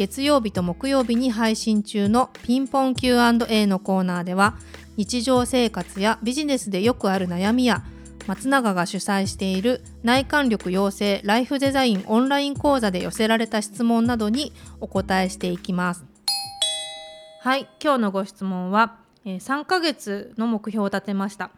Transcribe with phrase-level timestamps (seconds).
[0.00, 4.56] 月曜日と木曜日に配信中のピンポン Q&A のコーナーでは
[4.96, 7.84] 日常生活やビジネスでよくある悩みや
[8.26, 16.02] 松永が主催している内観力養成ライフデザインオンライン講座で寄せられた質問などにお答えしていきます。
[17.42, 21.50] はい今日のご質問は3ヶ月の目標を立てました。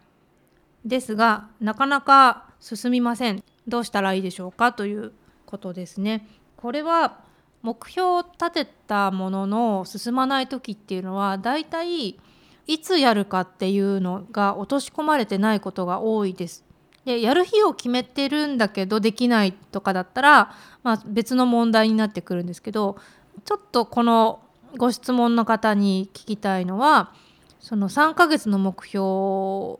[0.83, 3.41] ですがなかなか進みません。
[3.69, 5.13] どうしたらいいでしょうかという
[5.45, 6.27] ことですね。
[6.57, 7.22] これは
[7.63, 12.19] 目標を立てたものの進まない時っていうのはだいたい
[12.67, 16.63] いつやるかっていうのが落とし込まれてないことが多いです。
[17.05, 22.97] でやる日を決めてるんだけどできないとかだったら、まあ、別の問題になってくるんですけど
[23.43, 24.41] ちょっとこの
[24.77, 27.11] ご質問の方に聞きたいのは
[27.59, 29.79] その3ヶ月の目標を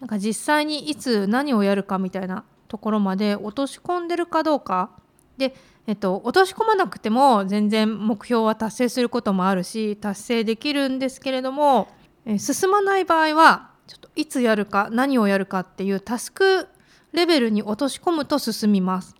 [0.00, 4.90] なんか実際にいつ何をやるかみたいなところまで落とし込んでるかどうか
[5.38, 5.54] で、
[5.86, 11.88] えっと、落とし込まなくても全然目標は達成することもあるし達成できるんですけれども、
[12.24, 16.66] え進まない場合はちょっといつやるか何をやるかっていうタスク
[17.12, 19.14] レベルに落とし込むと進みます。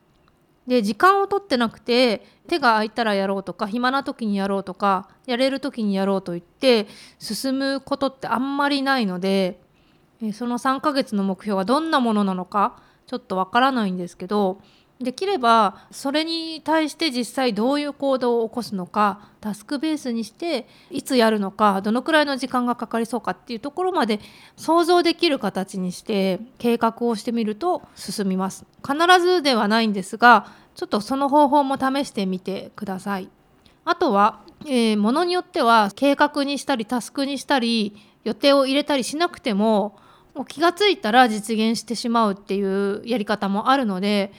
[0.66, 6.88] で時間を取ってなくて手が空いたらやろうとか暇な時にやろうとかやれる時にやろうと言って
[7.20, 9.60] 進むことってあんまりないので
[10.32, 14.60] その3ヶ月の目標はどんなものなのかちょっとわからないんですけど
[15.00, 24.20] できればそれに対して実際どういう行動を起こすのかタスクベースにしていつやるのかどのくらいの時間がかかりそうかっていうところまで
[24.56, 28.64] 想像できる形にして計画をしてみると進みます。
[28.82, 33.28] 必ずではないんですがちょっとその方法も試してみてください。
[33.84, 39.96] あとは、えー、ものによっては計画にしたりタスクにしたり予定を入れたりしなくても
[40.34, 44.32] もう気が付いたら実現してしまうっていうやり方もあるので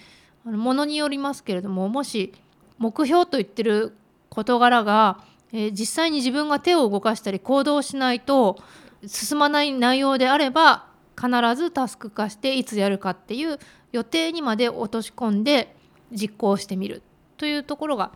[0.52, 2.34] ものによりますけれどももし
[2.78, 3.96] 目標と言ってる
[4.30, 5.19] 事柄が、
[5.52, 8.58] えー、実際に自分が手を動かしたり行動しないと
[9.06, 10.88] 進まない内容であれば
[11.19, 13.59] 必ずタスク化していつやるかっていう
[13.91, 15.75] 予定にまで落とし込んで
[16.12, 17.02] 実行してみる
[17.38, 18.12] というところが、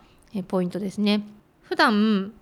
[0.48, 1.22] ポイントですね。
[1.62, 2.32] 普段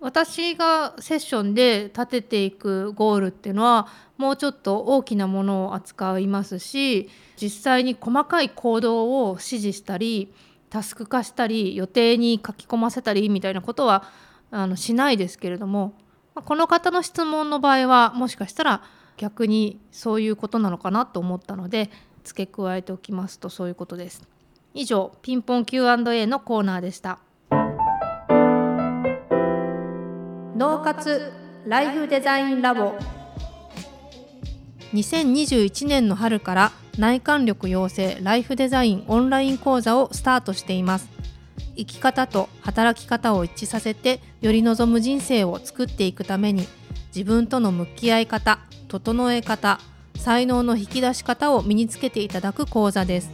[0.00, 3.88] 私がセッションで立てていくゴールっていうのは
[4.18, 7.08] もうちょっと大きなものを扱いますし
[7.40, 10.32] 実際に細かい行動を指示したり
[10.68, 14.04] タスク化したり予定に書き込ませたりみたいなことは
[14.50, 15.94] あのしないですけれども
[16.34, 18.82] この方の質問の場合はもしかしたら
[19.16, 21.90] 逆にそういうことなのかなと思ったので
[22.24, 24.22] 付け加えておきますとそういうことです。
[24.72, 27.20] 以上ピンポン Q&A のコーナーでした。
[30.56, 31.32] 脳活
[31.66, 32.94] ライフデザインラボ。
[34.92, 41.08] 2021年の春から内観力養成ライフデザインオンライン講座をスタートしています。
[41.76, 46.68] 生き方と働き方を一致させてより望む人生を作っていくために
[47.08, 49.80] 自分との向き合い方整え方
[50.14, 53.30] 才能の引き出し方を身につけていただく講座です。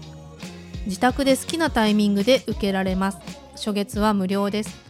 [0.87, 3.19] 自宅で好きなタイミングで受けられます。
[3.57, 4.90] 初月は無料です。